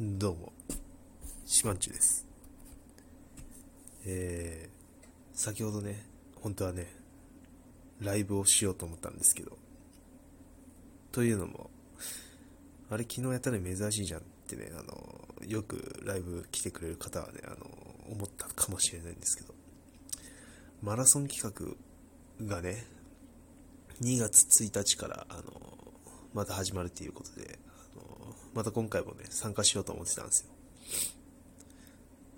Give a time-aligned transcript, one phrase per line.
[0.00, 0.52] どうも、
[1.46, 2.26] しまんちゅです。
[4.04, 6.04] えー、先ほどね、
[6.42, 6.92] 本当はね、
[8.00, 9.56] ライブをしようと思ったんですけど、
[11.12, 11.70] というのも、
[12.90, 17.56] あれ昨日やったのに珍しいじゃんってね、あの、よくライブ来てくれる方はね、あの、
[18.10, 19.54] 思ったかもしれないんですけど、
[20.82, 21.76] マラソン企
[22.40, 22.84] 画がね、
[24.02, 25.42] 2月1日から、あの、
[26.32, 27.60] また始まるということで、
[27.92, 28.13] あの
[28.54, 30.50] また今回もね、参加しようと思ってたんですよ。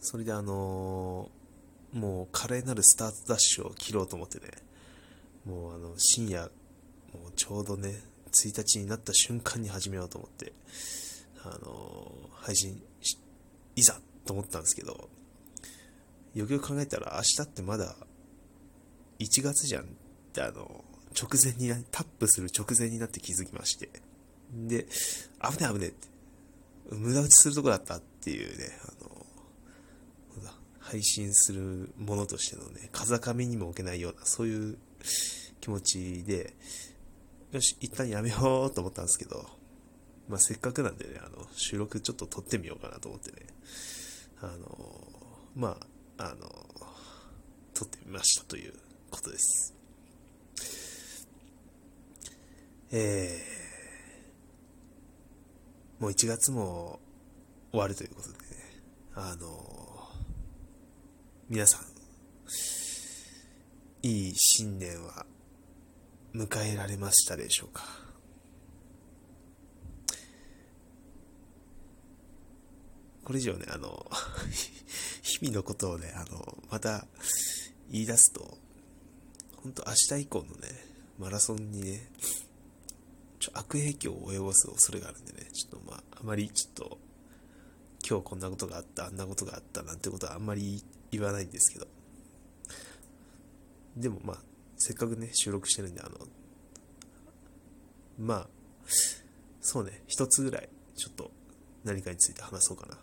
[0.00, 4.48] それであのー、もう華麗なるスタートダッシュを切ろうと思ってね、
[5.44, 6.42] もうあの、深夜、
[7.12, 8.00] もうちょうどね、
[8.32, 10.52] 1日になった瞬間に始めようと思って、
[11.42, 12.82] あのー、配信
[13.74, 15.08] いざと思ったんですけど、
[16.34, 17.96] よくよく考えたら明日ってまだ
[19.18, 19.86] 1月じゃんっ
[20.32, 20.84] てあの、
[21.16, 23.88] 直前に、タップする直前になって気づきまして、
[24.52, 24.86] で、
[25.42, 26.08] 危ね危ねって、
[26.90, 29.26] 無駄打ちするとこだったっていうね、あの、
[30.78, 34.78] 配信するものとしてのね、風上にも置けないような、そういう
[35.60, 36.54] 気持ちで、
[37.50, 39.44] よし、一旦やめようと思ったんですけど、
[40.28, 43.46] まあ、せっかくなんでね、あの、収録ちょっと撮ってみようかなと思ってね、
[44.40, 45.08] あの、
[45.56, 45.76] ま
[46.18, 46.48] あ、あの、
[47.74, 48.74] 撮ってみましたという
[49.10, 49.74] ことです。
[52.92, 53.55] えー
[55.98, 57.00] もう1月も
[57.70, 58.40] 終わるということでね、
[59.14, 60.08] あの
[61.48, 61.80] 皆さん、
[64.02, 65.24] いい新年は
[66.34, 67.82] 迎えられましたでしょうか？
[73.24, 74.08] これ以上ね、あの、
[75.22, 77.06] 日々のことをね、あの、また
[77.90, 78.58] 言い出すと、
[79.56, 80.68] 本当明日以降のね、
[81.18, 82.08] マラソンにね、
[83.58, 86.98] 悪影響を及ぼす恐れがあるんでね、ちょっとまあ、あまりちょっと、
[88.08, 91.86] 今日こんなことがあった、あんなことがあったなんてことはあんまり言わないんですけど、
[93.96, 94.38] でもまあ、
[94.76, 96.10] せっかくね、収録してるんで、あの、
[98.18, 98.48] まあ、
[99.60, 101.30] そうね、一つぐらい、ちょっと
[101.84, 102.98] 何かについて話そうかな。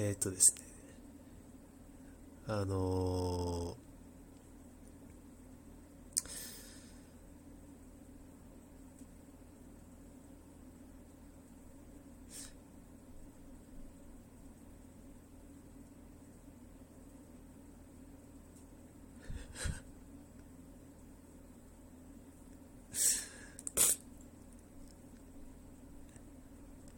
[0.00, 0.62] えー、っとですね、
[2.46, 3.74] あの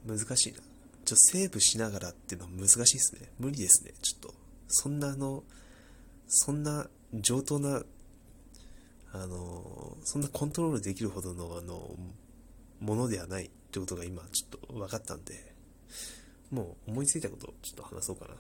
[0.07, 0.70] ー 難しいな。
[1.11, 3.33] ちょっとセーブしながらっていうのは難しいですね。
[3.41, 3.93] 無理ですね。
[4.01, 4.35] ちょっと。
[4.69, 5.43] そんなあの、
[6.29, 7.83] そんな上等な、
[9.13, 11.97] あの、そんなコントロールできるほどの、あの、
[12.79, 15.53] ものではないってことが今ちょっと分かったんで、
[16.53, 18.35] もう思いついたことをちょっと話そうかな。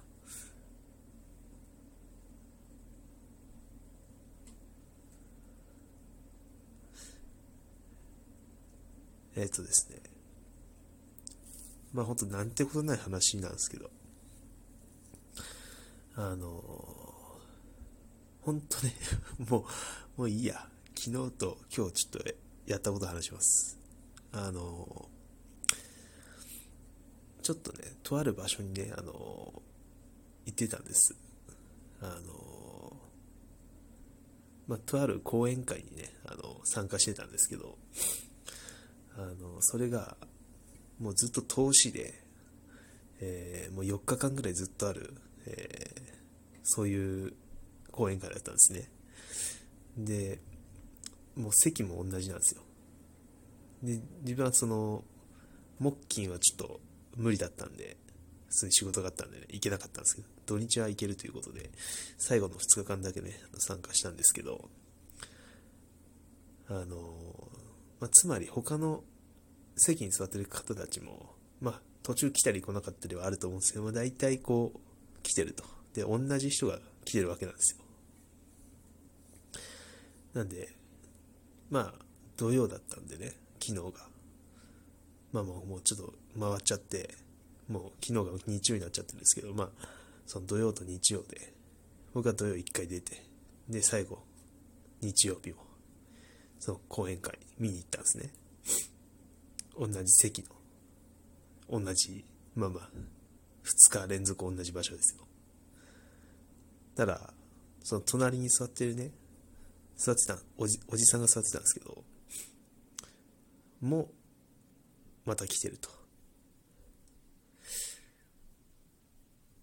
[9.35, 10.20] えっ、とですね。
[11.93, 13.91] まあ本当なんてことない話なんですけど、
[16.17, 16.63] あの
[18.43, 18.95] 本当ね
[19.49, 19.67] も
[20.17, 20.69] う、もういいや。
[21.03, 22.31] 昨日と今日ちょっと
[22.67, 23.79] やったこと話します。
[24.33, 25.09] あの
[27.43, 29.15] ちょっとね、とある場所にね、あの
[30.45, 31.17] 行ってたんです。
[32.03, 32.95] あの
[34.67, 37.79] まあ、とある講演会にね、あの参加してたんですけど、
[39.17, 40.19] あのそれが、
[41.01, 42.15] もうずっと投資で、
[43.21, 45.15] えー、もう4日間ぐらいずっとある、
[45.47, 47.33] えー、そういう
[47.91, 48.91] 講演会だったんですね。
[49.97, 50.41] で、
[51.37, 52.63] もう席も同じなんですよ。
[53.83, 55.05] で、自分はその、
[55.79, 56.81] 木金はちょっと
[57.17, 57.97] 無理だったんで、
[58.49, 61.71] 普通に仕事があったんでね、行けなかったんですけど、土日は行けるということで、
[62.19, 64.69] 最後の2日間だけね、参加したんですけど、
[66.69, 67.51] あの、
[68.01, 69.03] まあ、つまり他の
[69.77, 74.79] 席に座ってる方たちも、まあ、途中来たり来なかったりはあると思うんですけど、まあ、大体こう、
[75.23, 75.65] 来てると。
[75.95, 77.85] で、同じ人が来てるわけなんですよ。
[80.35, 80.69] なんで、
[81.71, 82.05] まあ、
[82.37, 84.09] 土曜だったんでね、昨日が。
[85.33, 87.15] まあもう、もうちょっと回っちゃって、
[87.69, 89.69] もう昨日が日曜になっちゃってるんですけど、まあ、
[90.27, 91.53] その土曜と日曜で、
[92.15, 93.23] 僕は土曜1回出て、
[93.69, 94.23] で、最後、
[95.01, 95.59] 日曜日も、
[96.59, 98.33] その講演会見に行ったんですね。
[99.81, 100.43] 同じ席
[101.71, 102.23] の、同じ、
[102.55, 102.91] まあまあ、
[103.65, 105.25] 2日連続同じ場所ですよ。
[106.95, 107.33] たら、
[107.83, 109.11] その隣に座ってるね、
[109.97, 112.05] 座ってたおじ、おじさんが座ってたんですけど、
[113.81, 114.11] も、
[115.25, 115.89] また来てると。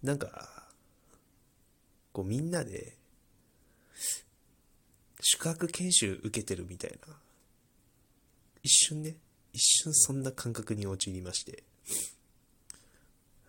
[0.02, 0.68] なんか、
[2.12, 2.98] こうみんなで、
[5.22, 7.14] 宿泊研修受けてるみたいな、
[8.64, 9.16] 一瞬ね、
[9.58, 11.64] 一瞬そんな感覚に陥りまして、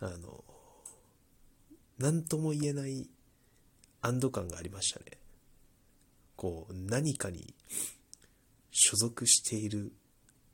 [0.00, 0.43] あの、
[1.99, 3.10] なんとも言えない
[4.00, 5.19] 安堵感がありましたね。
[6.34, 7.55] こう、何かに
[8.70, 9.93] 所属している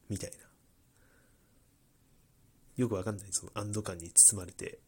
[0.08, 0.36] みたいな。
[2.76, 4.80] よくわかんないその安堵感に包まれて、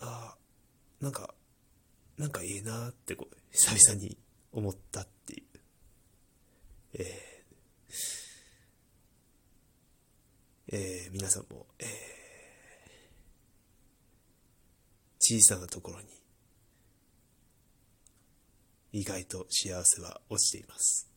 [0.00, 0.36] ああ、
[1.00, 1.32] なんか、
[2.18, 4.18] なんかええなってこう、久々に
[4.50, 5.44] 思ったっていう。
[6.94, 7.32] えー、
[10.72, 11.88] えー、皆さんも、えー、
[15.20, 16.06] 小さなところに
[18.92, 21.10] 意外と幸せは落ちています。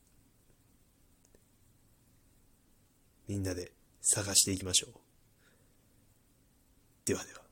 [3.30, 3.72] みんなで
[4.02, 4.92] 探していきましょう。
[7.06, 7.45] ではでは。